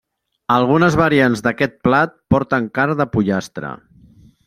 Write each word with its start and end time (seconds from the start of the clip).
Algunes 0.55 0.97
variants 1.01 1.45
d'aquest 1.47 1.77
plat 1.89 2.17
porten 2.35 2.69
carn 2.79 2.99
de 3.03 3.11
pollastre. 3.15 3.77